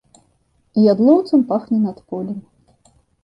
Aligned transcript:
І 0.79 0.85
ядлоўцам 0.93 1.43
пахне 1.53 1.77
над 1.85 1.97
полем. 2.13 2.39